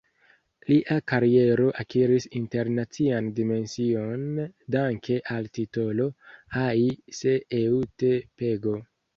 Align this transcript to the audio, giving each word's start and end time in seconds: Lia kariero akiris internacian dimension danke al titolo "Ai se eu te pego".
Lia 0.67 0.95
kariero 1.11 1.67
akiris 1.83 2.25
internacian 2.39 3.29
dimension 3.41 4.23
danke 4.77 5.19
al 5.37 5.51
titolo 5.59 6.11
"Ai 6.67 6.89
se 7.21 7.39
eu 7.63 7.85
te 8.05 8.15
pego". 8.43 8.79